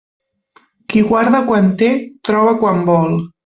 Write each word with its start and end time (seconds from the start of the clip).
Qui 0.93 1.03
guarda 1.11 1.43
quan 1.51 1.69
té, 1.85 1.93
troba 2.33 2.59
quan 2.65 2.85
vol. 2.93 3.19